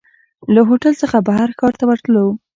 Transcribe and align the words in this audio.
له 0.53 0.61
هوټل 0.69 0.93
څخه 1.01 1.17
بهر 1.27 1.49
ښار 1.59 1.73
ته 1.79 1.83
ووتلو. 1.85 2.25